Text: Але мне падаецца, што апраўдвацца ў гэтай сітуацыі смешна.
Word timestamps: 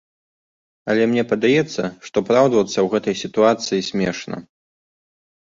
Але 0.93 1.03
мне 1.11 1.23
падаецца, 1.31 1.83
што 2.07 2.15
апраўдвацца 2.25 2.73
ў 2.81 2.87
гэтай 2.95 3.15
сітуацыі 3.23 3.87
смешна. 3.91 4.37